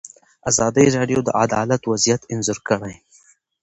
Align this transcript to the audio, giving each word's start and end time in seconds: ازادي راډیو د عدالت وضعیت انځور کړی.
ازادي 0.49 0.85
راډیو 0.97 1.19
د 1.23 1.29
عدالت 1.43 1.81
وضعیت 1.91 2.21
انځور 2.31 2.59
کړی. 2.67 2.95